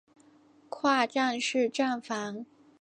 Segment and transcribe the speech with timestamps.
[0.67, 2.47] 跨站式站房。